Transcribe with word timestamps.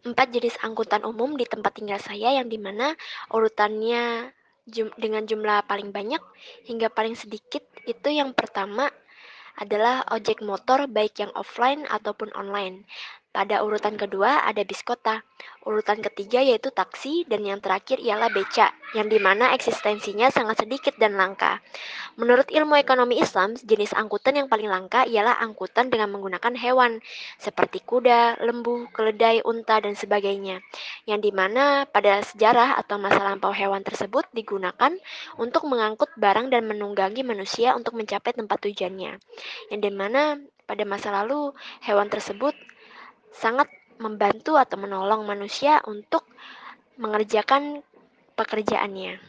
Empat 0.00 0.32
jenis 0.32 0.56
angkutan 0.64 1.04
umum 1.04 1.36
di 1.36 1.44
tempat 1.44 1.76
tinggal 1.76 2.00
saya 2.00 2.40
yang 2.40 2.48
di 2.48 2.56
mana 2.56 2.96
urutannya 3.28 4.32
jum 4.64 4.88
dengan 4.96 5.26
jumlah 5.28 5.66
paling 5.68 5.92
banyak 5.92 6.22
hingga 6.64 6.88
paling 6.88 7.18
sedikit 7.18 7.60
itu 7.84 8.08
yang 8.08 8.32
pertama 8.32 8.88
adalah 9.60 10.06
ojek 10.14 10.40
motor 10.40 10.88
baik 10.88 11.20
yang 11.20 11.32
offline 11.36 11.84
ataupun 11.84 12.32
online. 12.32 12.88
Pada 13.30 13.62
urutan 13.62 13.94
kedua 13.94 14.42
ada 14.42 14.66
bis 14.66 14.82
kota. 14.82 15.22
Urutan 15.62 16.02
ketiga 16.02 16.42
yaitu 16.42 16.74
taksi 16.74 17.22
dan 17.30 17.46
yang 17.46 17.62
terakhir 17.62 18.02
ialah 18.02 18.26
beca, 18.26 18.74
yang 18.98 19.06
di 19.06 19.22
mana 19.22 19.54
eksistensinya 19.54 20.34
sangat 20.34 20.66
sedikit 20.66 20.98
dan 20.98 21.14
langka. 21.14 21.62
Menurut 22.18 22.50
ilmu 22.50 22.74
ekonomi 22.74 23.22
Islam, 23.22 23.54
jenis 23.54 23.94
angkutan 23.94 24.34
yang 24.34 24.50
paling 24.50 24.66
langka 24.66 25.06
ialah 25.06 25.38
angkutan 25.38 25.94
dengan 25.94 26.10
menggunakan 26.10 26.58
hewan, 26.58 26.98
seperti 27.38 27.86
kuda, 27.86 28.42
lembu, 28.42 28.90
keledai, 28.90 29.46
unta, 29.46 29.78
dan 29.78 29.94
sebagainya. 29.94 30.58
Yang 31.06 31.30
di 31.30 31.32
mana 31.32 31.86
pada 31.86 32.26
sejarah 32.26 32.82
atau 32.82 32.98
masa 32.98 33.22
lampau 33.22 33.54
hewan 33.54 33.86
tersebut 33.86 34.26
digunakan 34.34 34.90
untuk 35.38 35.70
mengangkut 35.70 36.10
barang 36.18 36.50
dan 36.50 36.66
menunggangi 36.66 37.22
manusia 37.22 37.78
untuk 37.78 37.94
mencapai 37.94 38.34
tempat 38.34 38.58
tujuannya. 38.58 39.22
Yang 39.70 39.80
di 39.86 39.90
mana 39.94 40.34
pada 40.66 40.82
masa 40.82 41.14
lalu 41.14 41.54
hewan 41.86 42.10
tersebut 42.10 42.58
sangat 43.34 43.70
membantu 44.00 44.56
atau 44.56 44.80
menolong 44.80 45.26
manusia 45.28 45.80
untuk 45.84 46.24
mengerjakan 46.96 47.84
pekerjaannya. 48.36 49.20